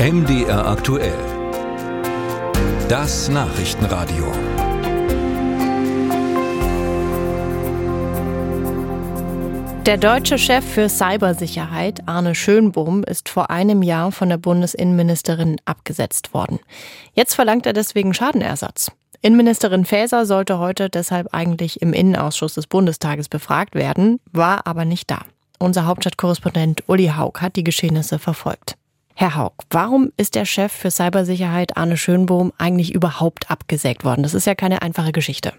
[0.00, 1.12] MDR aktuell.
[2.88, 4.32] Das Nachrichtenradio.
[9.84, 16.32] Der deutsche Chef für Cybersicherheit, Arne Schönbohm, ist vor einem Jahr von der Bundesinnenministerin abgesetzt
[16.32, 16.60] worden.
[17.12, 18.92] Jetzt verlangt er deswegen Schadenersatz.
[19.20, 25.10] Innenministerin Faeser sollte heute deshalb eigentlich im Innenausschuss des Bundestages befragt werden, war aber nicht
[25.10, 25.26] da.
[25.58, 28.78] Unser Hauptstadtkorrespondent Uli Haug hat die Geschehnisse verfolgt.
[29.20, 34.22] Herr Haug, warum ist der Chef für Cybersicherheit Arne Schönbohm eigentlich überhaupt abgesägt worden?
[34.22, 35.52] Das ist ja keine einfache Geschichte.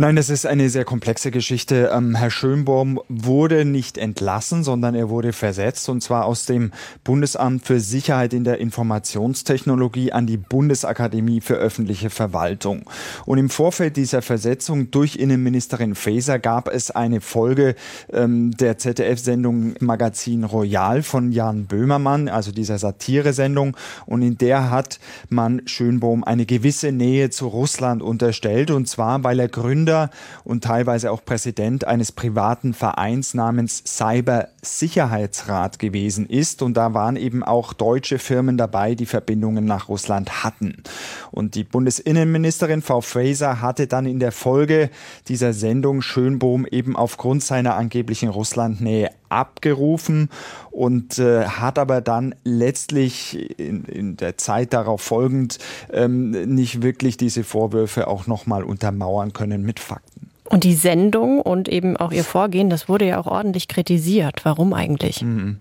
[0.00, 1.90] Nein, das ist eine sehr komplexe Geschichte.
[1.92, 6.70] Ähm, Herr Schönbaum wurde nicht entlassen, sondern er wurde versetzt und zwar aus dem
[7.04, 12.88] Bundesamt für Sicherheit in der Informationstechnologie an die Bundesakademie für öffentliche Verwaltung.
[13.26, 17.74] Und im Vorfeld dieser Versetzung durch Innenministerin Faeser gab es eine Folge
[18.10, 23.76] ähm, der ZDF-Sendung Magazin Royal von Jan Böhmermann, also dieser Satiresendung.
[24.06, 29.38] Und in der hat man Schönbaum eine gewisse Nähe zu Russland unterstellt und zwar, weil
[29.38, 30.10] er Gründer Gründer
[30.44, 36.62] und teilweise auch Präsident eines privaten Vereins namens Cyber Sicherheitsrat gewesen ist.
[36.62, 40.82] Und da waren eben auch deutsche Firmen dabei, die Verbindungen nach Russland hatten.
[41.30, 44.90] Und die Bundesinnenministerin Frau Fraser hatte dann in der Folge
[45.28, 50.28] dieser Sendung Schönbohm eben aufgrund seiner angeblichen Russlandnähe abgerufen
[50.70, 55.58] und äh, hat aber dann letztlich in, in der Zeit darauf folgend
[55.92, 60.28] ähm, nicht wirklich diese Vorwürfe auch nochmal untermauern können mit Fakten.
[60.50, 64.44] Und die Sendung und eben auch ihr Vorgehen, das wurde ja auch ordentlich kritisiert.
[64.44, 65.22] Warum eigentlich?
[65.22, 65.58] Mhm.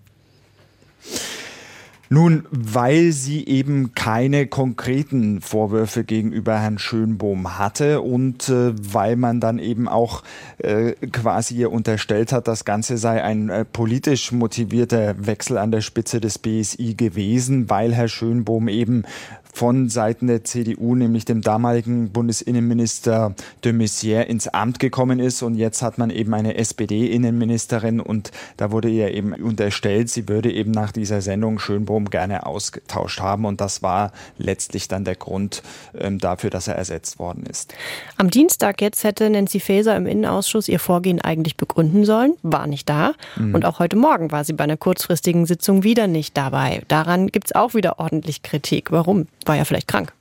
[2.12, 9.40] Nun, weil sie eben keine konkreten Vorwürfe gegenüber Herrn Schönbohm hatte und äh, weil man
[9.40, 10.24] dann eben auch
[10.58, 15.82] äh, quasi ihr unterstellt hat, das Ganze sei ein äh, politisch motivierter Wechsel an der
[15.82, 19.04] Spitze des BSI gewesen, weil Herr Schönbohm eben
[19.54, 23.34] von Seiten der CDU, nämlich dem damaligen Bundesinnenminister
[23.64, 25.42] de Maizière, ins Amt gekommen ist.
[25.42, 30.52] Und jetzt hat man eben eine SPD-Innenministerin und da wurde ihr eben unterstellt, sie würde
[30.52, 33.46] eben nach dieser Sendung Schönbohm gerne ausgetauscht haben.
[33.46, 35.64] Und das war letztlich dann der Grund
[35.98, 37.74] ähm, dafür, dass er ersetzt worden ist.
[38.18, 42.88] Am Dienstag jetzt hätte Nancy Faeser im Innenausschuss ihr Vorgehen eigentlich begründen sollen, war nicht
[42.88, 43.14] da.
[43.36, 43.56] Mhm.
[43.56, 46.84] Und auch heute Morgen war sie bei einer kurzfristigen Sitzung wieder nicht dabei.
[46.88, 48.92] Daran gibt es auch wieder ordentlich Kritik.
[48.92, 49.28] Warum?
[49.50, 50.14] War ja vielleicht krank.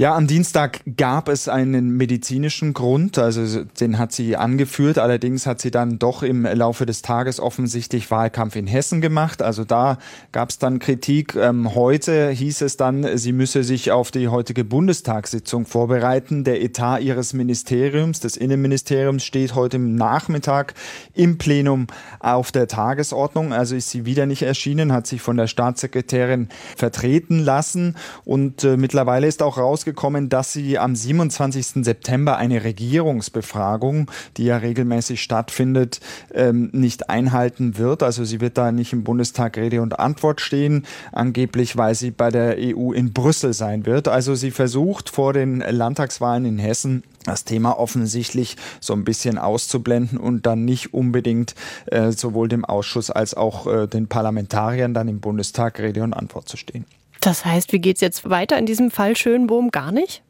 [0.00, 4.96] Ja, am Dienstag gab es einen medizinischen Grund, also den hat sie angeführt.
[4.96, 9.42] Allerdings hat sie dann doch im Laufe des Tages offensichtlich Wahlkampf in Hessen gemacht.
[9.42, 9.98] Also da
[10.30, 11.34] gab es dann Kritik.
[11.34, 16.44] Ähm, heute hieß es dann, sie müsse sich auf die heutige Bundestagssitzung vorbereiten.
[16.44, 20.74] Der Etat ihres Ministeriums, des Innenministeriums, steht heute Nachmittag
[21.12, 21.88] im Plenum
[22.20, 23.52] auf der Tagesordnung.
[23.52, 28.76] Also ist sie wieder nicht erschienen, hat sich von der Staatssekretärin vertreten lassen und äh,
[28.76, 31.84] mittlerweile ist auch raus rausgekommen, dass sie am 27.
[31.84, 36.00] September eine Regierungsbefragung, die ja regelmäßig stattfindet,
[36.34, 38.02] ähm, nicht einhalten wird.
[38.02, 42.30] Also sie wird da nicht im Bundestag Rede und Antwort stehen, angeblich weil sie bei
[42.30, 44.08] der EU in Brüssel sein wird.
[44.08, 50.18] Also sie versucht vor den Landtagswahlen in Hessen das Thema offensichtlich so ein bisschen auszublenden
[50.18, 51.54] und dann nicht unbedingt
[51.86, 56.48] äh, sowohl dem Ausschuss als auch äh, den Parlamentariern dann im Bundestag Rede und Antwort
[56.48, 56.86] zu stehen.
[57.28, 59.70] Das heißt, wie geht es jetzt weiter in diesem Fall Schönbohm?
[59.70, 60.22] Gar nicht?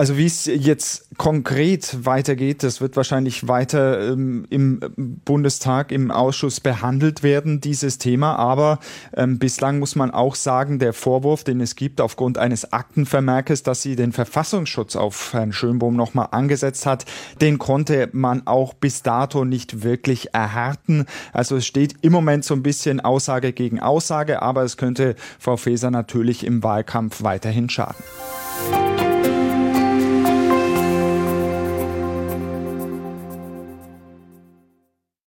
[0.00, 4.80] Also wie es jetzt konkret weitergeht, das wird wahrscheinlich weiter ähm, im
[5.26, 8.36] Bundestag, im Ausschuss behandelt werden, dieses Thema.
[8.36, 8.78] Aber
[9.14, 13.82] ähm, bislang muss man auch sagen, der Vorwurf, den es gibt aufgrund eines Aktenvermerkes, dass
[13.82, 17.04] sie den Verfassungsschutz auf Herrn Schönbohm nochmal angesetzt hat,
[17.42, 21.04] den konnte man auch bis dato nicht wirklich erhärten.
[21.34, 25.58] Also es steht im Moment so ein bisschen Aussage gegen Aussage, aber es könnte Frau
[25.58, 28.02] Faeser natürlich im Wahlkampf weiterhin schaden.